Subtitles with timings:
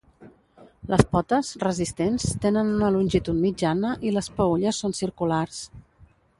[0.93, 5.65] Les potes, resistents, tenen una longitud mitjana i les peülles són circulars.